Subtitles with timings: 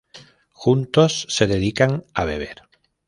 [0.51, 2.63] Juntos se dedican a beber.